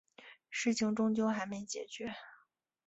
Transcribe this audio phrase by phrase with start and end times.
[0.49, 2.15] 事情终究还没解决